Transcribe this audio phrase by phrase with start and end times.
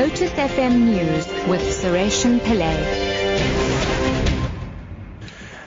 [0.00, 2.74] Lotus FM News with Sureshan Pillay.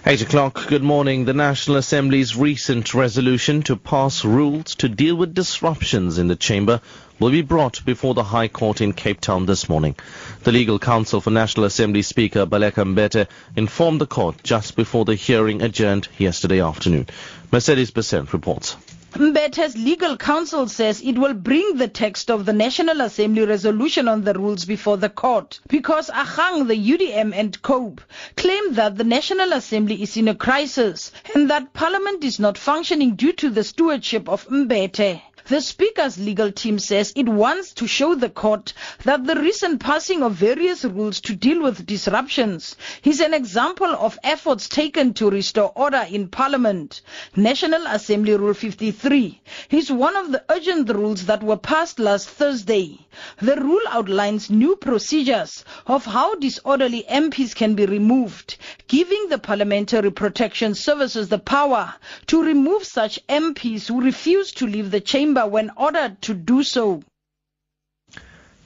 [0.07, 1.25] 8 o'clock, good morning.
[1.25, 6.81] The National Assembly's recent resolution to pass rules to deal with disruptions in the chamber
[7.19, 9.95] will be brought before the High Court in Cape Town this morning.
[10.41, 15.13] The Legal Counsel for National Assembly Speaker Baleka Mbete informed the court just before the
[15.13, 17.05] hearing adjourned yesterday afternoon.
[17.51, 18.77] Mercedes Besent reports.
[19.13, 24.23] Mbete's legal counsel says it will bring the text of the National Assembly resolution on
[24.23, 28.01] the rules before the court because Agang, the UDM and COPE
[28.35, 33.13] claim that the National Assembly is in a crisis and that Parliament is not functioning
[33.15, 35.21] due to the stewardship of Mbete.
[35.49, 38.71] The Speaker's legal team says it wants to show the court
[39.03, 44.17] that the recent passing of various rules to deal with disruptions is an example of
[44.23, 47.01] efforts taken to restore order in Parliament.
[47.35, 53.05] National Assembly Rule 53 is one of the urgent rules that were passed last Thursday.
[53.41, 58.55] The rule outlines new procedures of how disorderly MPs can be removed,
[58.93, 61.95] giving the Parliamentary Protection Services the power
[62.27, 67.01] to remove such MPs who refuse to leave the chamber when ordered to do so.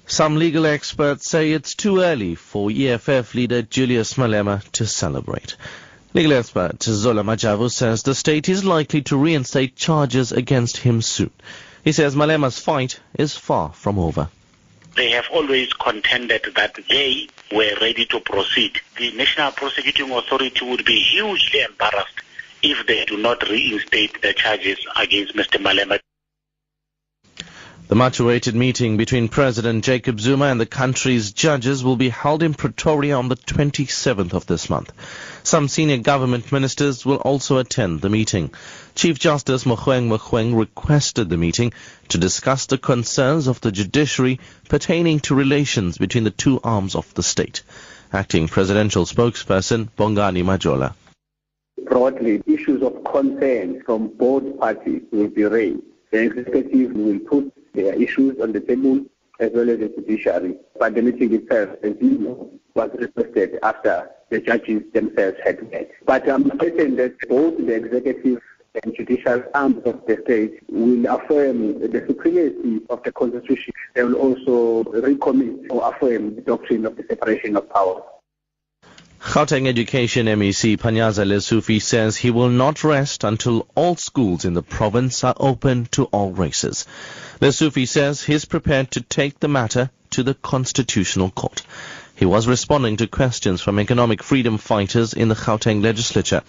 [0.06, 5.56] Some legal experts say it's too early for EFF leader Julius Malema to celebrate.
[6.14, 11.32] Legal expert Zola Majavu says the state is likely to reinstate charges against him soon.
[11.86, 14.28] He says Malema's fight is far from over.
[14.98, 18.82] They have always contended that they were ready to proceed.
[18.98, 22.20] The National Prosecuting Authority would be hugely embarrassed
[22.64, 25.62] if they do not reinstate the charges against Mr.
[25.62, 26.00] Malema.
[27.88, 32.54] The much-awaited meeting between President Jacob Zuma and the country's judges will be held in
[32.54, 34.92] Pretoria on the 27th of this month.
[35.44, 38.52] Some senior government ministers will also attend the meeting.
[38.94, 41.72] Chief Justice Mogoeng Mogoeng requested the meeting
[42.10, 47.14] to discuss the concerns of the judiciary pertaining to relations between the two arms of
[47.14, 47.64] the state.
[48.12, 50.94] Acting presidential spokesperson Bongani Majola.
[51.86, 55.84] Broadly, issues of concern from both parties will be raised.
[56.12, 59.06] The executive will put there are issues on the table
[59.40, 60.58] as well as the judiciary.
[60.80, 65.92] But the meeting itself, as you know, was requested after the judges themselves had met.
[66.06, 68.42] But I'm certain that both the executive
[68.84, 73.74] and judicial arms of the state will affirm the supremacy of the constitution.
[73.94, 78.04] They will also recommit or affirm the doctrine of the separation of powers.
[79.28, 84.64] Gauteng Education MEC Panyaza Lesufi says he will not rest until all schools in the
[84.64, 86.86] province are open to all races.
[87.42, 91.62] Lesufi says he's prepared to take the matter to the Constitutional Court.
[92.16, 96.42] He was responding to questions from economic freedom fighters in the Gauteng legislature.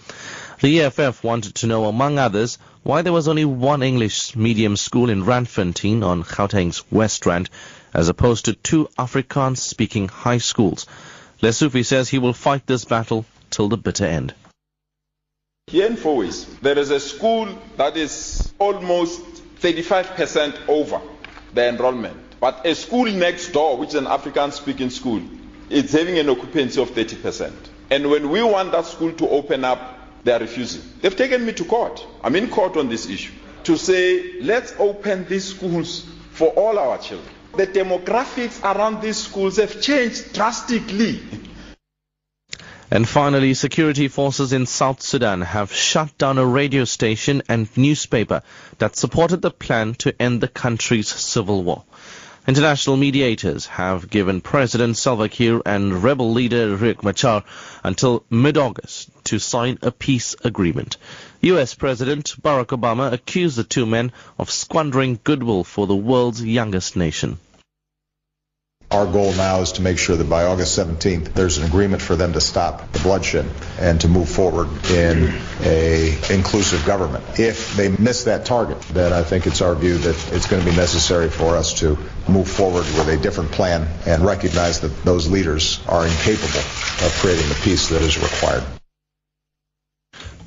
[0.61, 5.09] The EFF wanted to know, among others, why there was only one English medium school
[5.09, 7.49] in Randfontein on Gauteng's West Rand,
[7.93, 10.87] as opposed to two Afrikaans-speaking high schools.
[11.41, 14.33] Lesufi says he will fight this battle till the bitter end.
[15.67, 19.21] Here in Fourways, there is a school that is almost
[19.61, 20.99] 35% over
[21.53, 22.17] the enrollment.
[22.39, 25.21] But a school next door, which is an Afrikaans speaking school,
[25.69, 27.53] is having an occupancy of 30%.
[27.91, 30.81] And when we want that school to open up, they are refusing.
[31.01, 32.05] They've taken me to court.
[32.23, 33.33] I'm in court on this issue
[33.63, 37.33] to say, let's open these schools for all our children.
[37.55, 41.21] The demographics around these schools have changed drastically.
[42.91, 48.41] And finally, security forces in South Sudan have shut down a radio station and newspaper
[48.79, 51.83] that supported the plan to end the country's civil war.
[52.49, 57.43] International mediators have given President Salva Kiir and rebel leader Riek Machar
[57.83, 60.97] until mid-August to sign a peace agreement.
[61.41, 66.95] US President Barack Obama accused the two men of squandering goodwill for the world's youngest
[66.95, 67.37] nation.
[68.91, 72.15] Our goal now is to make sure that by August 17th, there's an agreement for
[72.15, 73.45] them to stop the bloodshed
[73.79, 77.23] and to move forward in a inclusive government.
[77.39, 80.67] If they miss that target, then I think it's our view that it's going to
[80.67, 85.29] be necessary for us to move forward with a different plan and recognize that those
[85.29, 88.63] leaders are incapable of creating the peace that is required.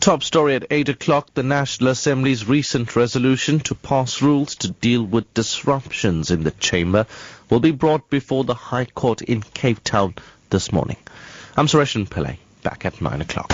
[0.03, 5.05] Top story at 8 o'clock, the National Assembly's recent resolution to pass rules to deal
[5.05, 7.07] with disruptions in the chamber
[7.49, 10.17] will be brought before the High Court in Cape Town
[10.51, 10.97] this morning.
[11.57, 13.53] I'm Sureshan Pillay, back at 9 o'clock.